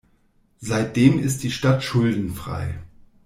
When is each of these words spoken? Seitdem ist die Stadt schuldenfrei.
Seitdem 0.59 1.19
ist 1.19 1.43
die 1.43 1.51
Stadt 1.51 1.83
schuldenfrei. 1.83 2.79